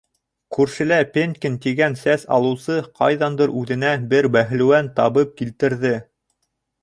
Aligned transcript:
Күршелә 0.55 0.97
Пенкин 1.17 1.57
тигән 1.65 1.97
сәс 2.03 2.23
алыусы 2.37 2.79
ҡайҙандыр 3.01 3.53
үҙенә 3.61 3.93
бер 4.13 4.29
бәһлеүән 4.37 4.89
табып 5.01 5.37
килтерҙе. 5.43 5.93